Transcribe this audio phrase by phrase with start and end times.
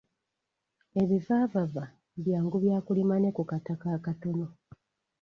[1.01, 1.85] Ebivaavava
[2.23, 4.47] byangu byakulima ne ku kataka akatono.